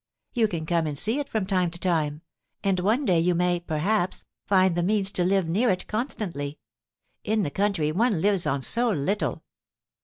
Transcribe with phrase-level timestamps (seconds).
[0.33, 2.23] You can come and see it from time to time;
[2.63, 6.57] and one day you may, perhaps, find the means to live near it constantly.
[7.23, 9.43] In the country, one lives on so little!"